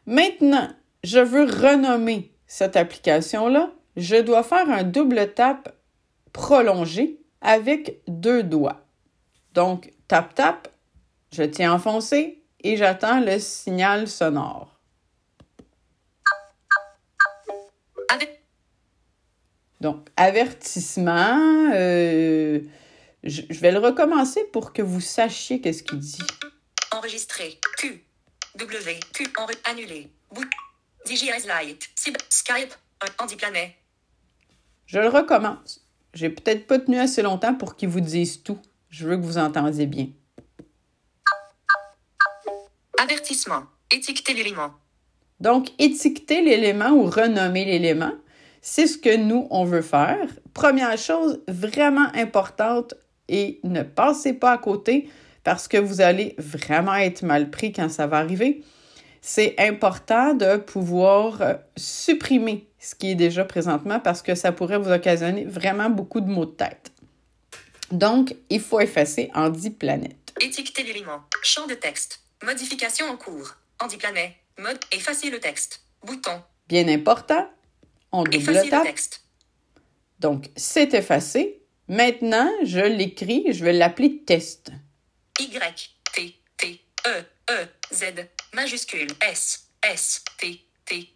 Maintenant, 0.05 0.69
je 1.03 1.19
veux 1.19 1.43
renommer 1.43 2.31
cette 2.45 2.77
application-là. 2.77 3.71
Je 3.97 4.17
dois 4.17 4.43
faire 4.43 4.69
un 4.69 4.83
double 4.83 5.33
tap 5.33 5.75
prolongé 6.31 7.19
avec 7.41 8.01
deux 8.07 8.43
doigts. 8.43 8.81
Donc, 9.53 9.91
tap 10.07 10.33
tap, 10.35 10.67
je 11.33 11.43
tiens 11.43 11.73
enfoncé 11.73 12.43
et 12.61 12.77
j'attends 12.77 13.19
le 13.19 13.39
signal 13.39 14.07
sonore. 14.07 14.77
Donc, 19.79 20.07
avertissement, 20.17 21.71
euh, 21.73 22.59
je, 23.23 23.41
je 23.49 23.59
vais 23.59 23.71
le 23.71 23.79
recommencer 23.79 24.43
pour 24.45 24.73
que 24.73 24.81
vous 24.81 25.01
sachiez 25.01 25.61
qu'est-ce 25.61 25.83
qu'il 25.83 25.99
dit. 25.99 26.17
enregistré. 26.91 27.59
Q. 27.77 28.03
W. 28.55 28.99
Q. 29.13 29.27
Annulé. 29.69 30.09
Boot. 30.31 30.47
DJI's 31.05 31.45
Light. 31.45 31.89
Cyber. 31.95 32.21
Skype. 32.29 32.73
Un 33.01 33.23
Andy 33.23 33.35
Planet. 33.35 33.71
Je 34.87 34.99
le 34.99 35.09
recommence. 35.09 35.86
J'ai 36.13 36.29
peut-être 36.29 36.67
pas 36.67 36.79
tenu 36.79 36.99
assez 36.99 37.21
longtemps 37.21 37.53
pour 37.53 37.75
qu'ils 37.75 37.89
vous 37.89 38.01
disent 38.01 38.43
tout. 38.43 38.59
Je 38.89 39.07
veux 39.07 39.17
que 39.17 39.21
vous 39.21 39.37
entendiez 39.37 39.85
bien. 39.85 40.07
Avertissement. 42.99 43.63
Étiqueter 43.91 44.33
l'élément. 44.33 44.71
Donc, 45.39 45.69
étiqueter 45.77 46.41
l'élément 46.41 46.91
ou 46.91 47.05
renommer 47.05 47.65
l'élément, 47.65 48.13
c'est 48.61 48.87
ce 48.87 48.97
que 48.97 49.15
nous, 49.15 49.47
on 49.51 49.65
veut 49.65 49.81
faire. 49.81 50.27
Première 50.53 50.97
chose 50.97 51.41
vraiment 51.47 52.07
importante 52.15 52.95
et 53.29 53.59
ne 53.63 53.83
passez 53.83 54.33
pas 54.33 54.53
à 54.53 54.57
côté 54.57 55.09
parce 55.43 55.67
que 55.67 55.77
vous 55.77 56.01
allez 56.01 56.35
vraiment 56.37 56.95
être 56.95 57.23
mal 57.23 57.49
pris 57.49 57.71
quand 57.71 57.89
ça 57.89 58.07
va 58.07 58.17
arriver. 58.17 58.63
C'est 59.21 59.55
important 59.59 60.33
de 60.33 60.57
pouvoir 60.57 61.41
euh, 61.41 61.53
supprimer 61.75 62.67
ce 62.79 62.95
qui 62.95 63.11
est 63.11 63.15
déjà 63.15 63.43
présentement 63.45 63.99
parce 63.99 64.21
que 64.21 64.35
ça 64.35 64.51
pourrait 64.51 64.77
vous 64.77 64.91
occasionner 64.91 65.45
vraiment 65.45 65.89
beaucoup 65.89 66.21
de 66.21 66.27
maux 66.29 66.45
de 66.45 66.51
tête. 66.51 66.91
Donc, 67.91 68.35
il 68.49 68.59
faut 68.59 68.79
effacer 68.79 69.31
en 69.33 69.49
10 69.49 69.71
planètes. 69.71 70.33
Étiqueter 70.41 70.83
l'élément. 70.83 71.21
Champ 71.41 71.67
de 71.67 71.73
texte. 71.73 72.21
Modification 72.43 73.07
en 73.09 73.17
cours. 73.17 73.55
Andy 73.79 73.97
Planet. 73.97 74.33
Mode. 74.57 74.79
Effacer 74.91 75.29
le 75.29 75.39
texte. 75.39 75.81
Bouton. 76.03 76.41
Bien 76.67 76.87
important, 76.89 77.49
on 78.11 78.23
double 78.23 78.35
Effacer 78.35 78.69
le 78.69 78.83
texte. 78.83 79.23
Donc, 80.19 80.49
c'est 80.55 80.93
effacé. 80.93 81.61
Maintenant, 81.87 82.49
je 82.63 82.79
l'écris, 82.79 83.45
je 83.49 83.63
vais 83.63 83.73
l'appeler 83.73 84.23
test. 84.23 84.71
Y. 85.39 85.95
T. 86.13 86.35
T. 86.57 86.81
E. 87.07 87.23
E. 87.49 87.67
Z. 87.93 88.03
Majuscule. 88.53 89.07
S. 89.21 89.69
S. 89.83 90.23
T. 90.37 90.65
T. 90.85 91.09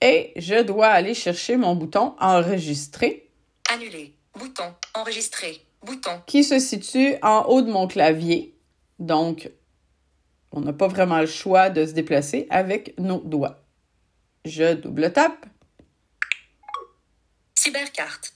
Et 0.00 0.32
je 0.36 0.62
dois 0.62 0.88
aller 0.88 1.14
chercher 1.14 1.56
mon 1.56 1.74
bouton 1.74 2.14
enregistrer 2.20 3.30
Annuler. 3.72 4.14
Bouton. 4.34 4.74
Enregistrer. 4.94 5.60
Bouton. 5.82 6.22
qui 6.26 6.44
se 6.44 6.58
situe 6.58 7.16
en 7.22 7.42
haut 7.42 7.60
de 7.60 7.70
mon 7.70 7.86
clavier. 7.86 8.54
Donc, 8.98 9.50
on 10.50 10.60
n'a 10.60 10.72
pas 10.72 10.88
vraiment 10.88 11.18
le 11.18 11.26
choix 11.26 11.68
de 11.68 11.84
se 11.84 11.92
déplacer 11.92 12.46
avec 12.48 12.98
nos 12.98 13.18
doigts. 13.18 13.62
Je 14.46 14.74
double 14.74 15.12
tape. 15.12 15.44
Cybercarte. 17.54 18.32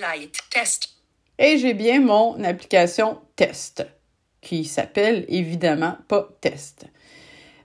Light. 0.00 0.38
Test. 0.50 0.94
Et 1.38 1.58
j'ai 1.58 1.74
bien 1.74 2.00
mon 2.00 2.42
application 2.44 3.20
test, 3.36 3.84
qui 4.40 4.64
s'appelle 4.64 5.24
évidemment 5.28 5.96
pas 6.08 6.28
test. 6.40 6.86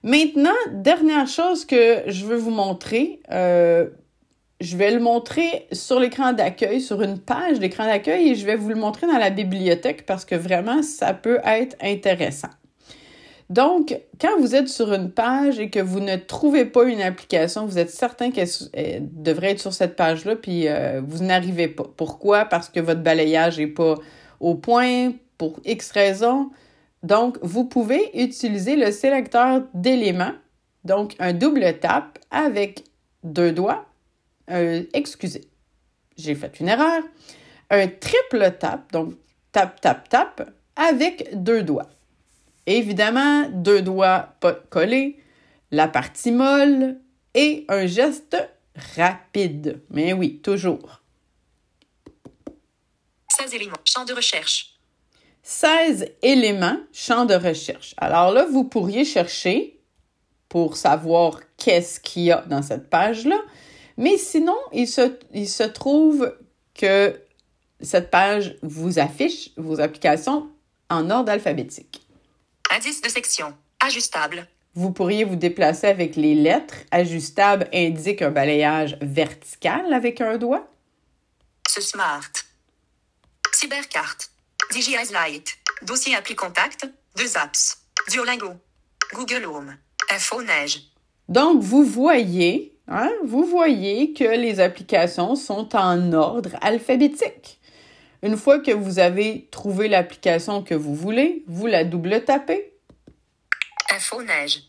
Maintenant, 0.03 0.51
dernière 0.72 1.27
chose 1.27 1.65
que 1.65 2.03
je 2.08 2.25
veux 2.25 2.36
vous 2.36 2.51
montrer, 2.51 3.22
euh, 3.32 3.88
je 4.60 4.75
vais 4.75 4.92
le 4.92 5.00
montrer 5.00 5.68
sur 5.72 6.00
l'écran 6.00 6.34
d'accueil, 6.34 6.82
sur 6.82 7.01
une 7.01 7.20
page 7.20 7.60
d'écran 7.60 7.86
d'accueil, 7.86 8.30
et 8.30 8.36
je 8.36 8.46
vais 8.46 8.56
vous 8.56 8.70
le 8.70 8.75
montrer 8.75 9.08
dans 9.08 9.18
la 9.18 9.30
bibliothèque 9.30 10.06
parce 10.06 10.25
que 10.25 10.36
vraiment, 10.36 10.82
ça 10.84 11.13
peut 11.13 11.39
être 11.46 11.77
intéressant. 11.82 12.50
Donc, 13.50 13.98
quand 14.20 14.39
vous 14.39 14.56
êtes 14.56 14.70
sur 14.70 14.94
une 14.94 15.12
page 15.12 15.60
et 15.60 15.70
que 15.70 15.80
vous 15.80 16.00
ne 16.00 16.15
trouvez 16.15 16.65
pas 16.65 16.86
une 16.86 17.01
application, 17.01 17.65
vous 17.65 17.77
êtes 17.77 17.89
certain 17.89 18.32
qu'elle 18.32 18.48
elle 18.74 19.08
devrait 19.12 19.51
être 19.51 19.60
sur 19.60 19.74
cette 19.74 19.96
page-là, 19.96 20.36
puis 20.36 20.68
euh, 20.68 21.01
vous 21.06 21.24
n'arrivez 21.24 21.68
pas. 21.68 21.86
Pourquoi? 21.96 22.46
Parce 22.46 22.70
que 22.70 22.80
votre 22.80 23.01
balayage 23.01 23.60
n'est 23.60 23.68
pas 23.68 23.96
au 24.39 24.56
point, 24.56 25.12
pour 25.38 25.60
X 25.65 25.92
raisons. 25.92 26.50
Donc, 27.03 27.38
vous 27.41 27.65
pouvez 27.65 28.10
utiliser 28.22 28.77
le 28.77 28.91
sélecteur 28.91 29.63
d'éléments, 29.74 30.33
donc 30.86 31.15
un 31.19 31.33
double 31.33 31.79
tap 31.79 32.17
avec 32.31 32.86
deux 33.24 33.51
doigts. 33.51 33.86
Euh, 34.50 34.83
excusez, 34.93 35.41
j'ai 36.17 36.33
fait 36.33 36.60
une 36.62 36.69
erreur. 36.69 37.03
Un 37.69 37.88
triple 37.88 38.55
tap, 38.57 38.91
donc 38.91 39.15
tap, 39.51 39.81
tap, 39.81 40.07
tap, 40.07 40.50
avec 40.77 41.29
deux 41.33 41.63
doigts. 41.63 41.89
Évidemment, 42.65 43.50
deux 43.50 43.81
doigts 43.81 44.36
pas 44.39 44.53
collés, 44.53 45.19
la 45.72 45.89
partie 45.89 46.31
molle 46.31 47.00
et 47.33 47.65
un 47.67 47.86
geste 47.86 48.38
rapide. 48.95 49.81
Mais 49.89 50.13
oui, 50.13 50.39
toujours. 50.39 51.01
16 53.29 53.53
éléments. 53.55 53.77
Champ 53.83 54.05
de 54.05 54.13
recherche. 54.13 54.73
16 55.43 56.07
éléments, 56.21 56.77
champ 56.93 57.25
de 57.25 57.35
recherche. 57.35 57.93
Alors 57.97 58.31
là, 58.31 58.45
vous 58.45 58.63
pourriez 58.63 59.03
chercher 59.05 59.79
pour 60.47 60.77
savoir 60.77 61.41
qu'est-ce 61.57 62.00
qu'il 62.00 62.23
y 62.23 62.31
a 62.31 62.41
dans 62.47 62.62
cette 62.62 62.89
page-là. 62.89 63.39
Mais 63.97 64.17
sinon, 64.17 64.57
il 64.71 64.88
se, 64.88 65.17
il 65.33 65.50
se 65.50 65.63
trouve 65.63 66.33
que 66.73 67.19
cette 67.81 68.09
page 68.09 68.55
vous 68.62 69.00
affiche 69.00 69.50
vos 69.57 69.81
applications 69.81 70.50
en 70.89 71.09
ordre 71.09 71.31
alphabétique. 71.31 72.01
Indice 72.71 73.01
de 73.01 73.09
section. 73.09 73.53
Ajustable. 73.85 74.47
Vous 74.75 74.91
pourriez 74.91 75.23
vous 75.23 75.35
déplacer 75.35 75.88
avec 75.88 76.15
les 76.15 76.33
lettres. 76.33 76.75
Ajustable 76.91 77.67
indique 77.73 78.21
un 78.21 78.31
balayage 78.31 78.97
vertical 79.01 79.93
avec 79.93 80.21
un 80.21 80.38
doigt. 80.38 80.67
Ce 81.67 81.81
smart. 81.81 82.31
Cybercarte. 83.51 84.32
DJI 84.74 84.96
Lite. 85.13 85.58
Dossier 85.84 86.15
appli 86.15 86.34
contact. 86.36 86.88
Deux 87.15 87.38
apps. 87.38 87.77
Duolingo. 88.10 88.53
Google 89.13 89.46
Home. 89.46 89.77
Info 90.10 90.42
neige. 90.42 90.82
Donc, 91.30 91.62
vous 91.62 91.84
voyez, 91.84 92.75
hein, 92.88 93.12
vous 93.24 93.46
voyez 93.46 94.13
que 94.13 94.24
les 94.24 94.60
applications 94.60 95.36
sont 95.36 95.75
en 95.75 96.12
ordre 96.13 96.56
alphabétique. 96.62 97.60
Une 98.24 98.36
fois 98.36 98.60
que 98.60 98.72
vous 98.72 98.98
avez 98.98 99.48
trouvé 99.51 99.88
l'application 99.88 100.63
que 100.63 100.74
vous 100.74 100.96
voulez, 100.96 101.44
vous 101.48 101.68
la 101.68 101.84
double 101.84 102.24
tapez 102.25 102.74
Info 103.92 104.24
neige. 104.24 104.63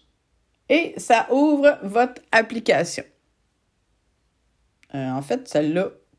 et 0.69 0.95
ça 0.99 1.27
ouvre 1.31 1.79
votre 1.83 2.21
application. 2.31 3.05
Euh, 4.95 5.11
en 5.11 5.23
fait, 5.23 5.49
ça 5.49 5.63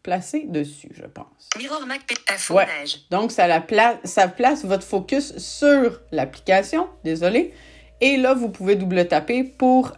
l'a 0.10 0.18
placé 0.18 0.46
dessus, 0.48 0.90
je 0.94 1.06
pense. 1.06 1.50
Mirror 1.58 1.86
Mac 1.86 2.02
Ouais. 2.50 2.68
Donc, 3.12 3.32
ça, 3.32 3.48
la 3.48 3.62
pla- 3.62 4.00
ça 4.04 4.28
place 4.28 4.64
votre 4.66 4.84
focus 4.86 5.38
sur 5.38 6.02
l'application, 6.12 6.88
désolé. 7.04 7.54
Et 8.02 8.18
là, 8.18 8.34
vous 8.34 8.50
pouvez 8.50 8.76
double 8.76 9.08
taper 9.08 9.44
pour 9.44 9.94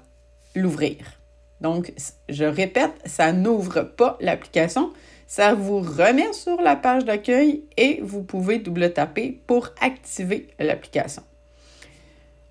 l'ouvrir. 0.55 0.97
Donc, 1.61 1.91
je 2.29 2.45
répète, 2.45 2.93
ça 3.05 3.31
n'ouvre 3.31 3.81
pas 3.81 4.17
l'application. 4.21 4.93
Ça 5.25 5.53
vous 5.55 5.79
remet 5.79 6.31
sur 6.33 6.61
la 6.61 6.75
page 6.75 7.03
d'accueil 7.03 7.63
et 7.75 7.99
vous 8.01 8.23
pouvez 8.23 8.59
double 8.59 8.93
taper 8.93 9.41
pour 9.47 9.69
activer 9.81 10.47
l'application. 10.59 11.23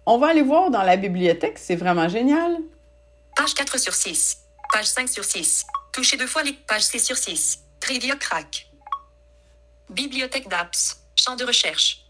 On 0.05 0.19
va 0.19 0.29
aller 0.29 0.43
voir 0.43 0.71
dans 0.71 0.83
la 0.83 0.97
bibliothèque, 0.97 1.59
c'est 1.59 1.77
vraiment 1.77 2.09
génial. 2.09 2.59
Page 3.37 3.55
4 3.55 3.79
sur 3.79 3.95
6. 3.95 4.39
Page 4.73 4.87
5 4.87 5.09
sur 5.09 5.25
6. 5.25 5.65
Touchez 5.97 6.19
deux 6.19 6.27
fois 6.27 6.43
les 6.43 6.53
pages 6.53 6.83
6 6.83 7.07
sur 7.07 7.17
6. 7.17 7.61
Trivia 7.81 8.17
crack. 8.17 8.71
Bibliothèque 9.89 10.47
d'apps. 10.47 11.01
Champ 11.15 11.37
de 11.37 11.45
recherche. 11.45 12.05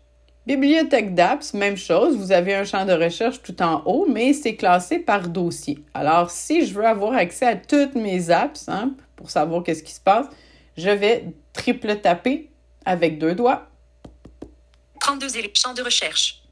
Bibliothèque 0.44 1.14
d'apps, 1.14 1.54
même 1.54 1.76
chose. 1.76 2.16
Vous 2.16 2.32
avez 2.32 2.56
un 2.56 2.64
champ 2.64 2.84
de 2.84 2.92
recherche 2.92 3.42
tout 3.42 3.62
en 3.62 3.84
haut, 3.84 4.04
mais 4.08 4.32
c'est 4.32 4.56
classé 4.56 4.98
par 4.98 5.28
dossier. 5.28 5.78
Alors, 5.94 6.32
si 6.32 6.66
je 6.66 6.74
veux 6.74 6.84
avoir 6.84 7.12
accès 7.12 7.46
à 7.46 7.54
toutes 7.54 7.94
mes 7.94 8.30
apps, 8.30 8.68
hein, 8.68 8.96
pour 9.14 9.30
savoir 9.30 9.62
qu'est-ce 9.62 9.84
qui 9.84 9.92
se 9.92 10.00
passe, 10.00 10.26
je 10.76 10.90
vais 10.90 11.26
triple 11.52 12.00
taper 12.00 12.50
avec 12.84 13.20
deux 13.20 13.36
doigts. 13.36 13.68
32 14.98 15.36
éléments. 15.36 15.54
Champ 15.54 15.74
de 15.74 15.82
recherche. 15.82 16.42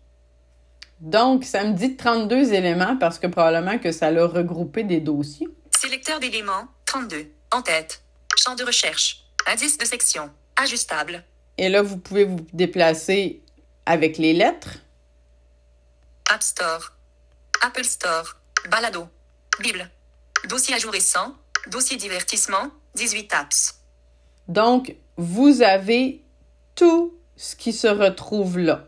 Donc, 1.00 1.42
ça 1.42 1.64
me 1.64 1.72
dit 1.72 1.96
32 1.96 2.52
éléments 2.52 2.96
parce 2.96 3.18
que 3.18 3.26
probablement 3.26 3.80
que 3.80 3.90
ça 3.90 4.12
l'a 4.12 4.24
regroupé 4.24 4.84
des 4.84 5.00
dossiers. 5.00 5.48
Sélecteur 5.76 6.20
d'éléments. 6.20 6.68
32. 6.94 7.26
En 7.50 7.60
tête. 7.60 8.04
Champ 8.36 8.54
de 8.54 8.62
recherche. 8.62 9.24
Indice 9.48 9.78
de 9.78 9.84
section. 9.84 10.30
Ajustable. 10.54 11.24
Et 11.58 11.68
là, 11.68 11.82
vous 11.82 11.96
pouvez 11.96 12.22
vous 12.22 12.46
déplacer 12.52 13.42
avec 13.84 14.16
les 14.16 14.32
lettres. 14.32 14.76
App 16.30 16.40
Store. 16.40 16.92
Apple 17.62 17.82
Store. 17.82 18.36
Balado. 18.70 19.08
Bible. 19.58 19.90
Dossier 20.48 20.76
à 20.76 20.78
jour 20.78 20.92
récent. 20.92 21.34
Dossier 21.66 21.96
divertissement. 21.96 22.70
18 22.94 23.34
apps. 23.34 23.74
Donc, 24.46 24.94
vous 25.16 25.62
avez 25.62 26.22
tout 26.76 27.18
ce 27.34 27.56
qui 27.56 27.72
se 27.72 27.88
retrouve 27.88 28.60
là. 28.60 28.86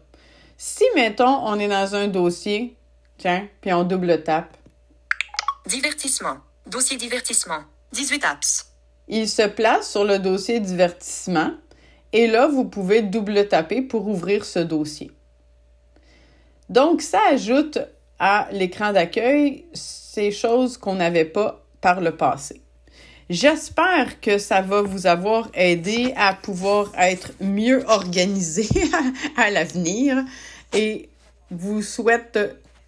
Si, 0.57 0.85
mettons, 0.95 1.45
on 1.45 1.59
est 1.59 1.67
dans 1.67 1.97
un 1.97 2.07
dossier, 2.07 2.77
tiens, 3.19 3.49
puis 3.61 3.73
on 3.73 3.83
double 3.83 4.23
tape, 4.23 4.57
Divertissement. 5.67 6.37
Dossier 6.69 6.97
divertissement. 6.97 7.65
18 7.93 8.25
apps. 8.25 8.67
il 9.09 9.29
se 9.29 9.43
place 9.43 9.91
sur 9.91 10.05
le 10.05 10.19
dossier 10.19 10.61
divertissement 10.61 11.53
et 12.13 12.27
là, 12.27 12.47
vous 12.47 12.65
pouvez 12.65 13.03
double 13.03 13.49
taper 13.49 13.83
pour 13.83 14.09
ouvrir 14.09 14.45
ce 14.45 14.59
dossier. 14.59 15.11
Donc, 16.69 17.03
ça 17.03 17.21
ajoute 17.31 17.79
à 18.19 18.49
l'écran 18.53 18.93
d'accueil 18.93 19.67
ces 19.75 20.31
choses 20.31 20.79
qu'on 20.79 20.95
n'avait 20.95 21.25
pas 21.25 21.63
par 21.81 22.01
le 22.01 22.17
passé. 22.17 22.63
J'espère 23.29 24.21
que 24.21 24.39
ça 24.39 24.63
va 24.63 24.83
vous 24.83 25.07
avoir 25.07 25.51
aidé 25.53 26.15
à 26.17 26.33
pouvoir 26.33 26.93
être 26.97 27.33
mieux 27.41 27.85
organisé 27.87 28.69
à 29.37 29.51
l'avenir 29.51 30.25
et 30.73 31.09
vous 31.51 31.83
souhaite 31.83 32.39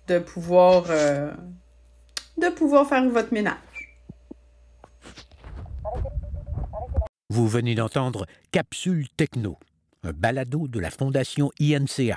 de 0.06 0.18
pouvoir, 0.20 0.84
euh, 0.88 1.30
de 2.38 2.48
pouvoir 2.48 2.88
faire 2.88 3.06
votre 3.10 3.34
ménage. 3.34 3.56
Vous 7.30 7.46
venez 7.46 7.74
d'entendre 7.74 8.24
Capsule 8.52 9.06
Techno, 9.14 9.58
un 10.02 10.14
balado 10.14 10.66
de 10.66 10.80
la 10.80 10.90
Fondation 10.90 11.50
INCA. 11.60 12.16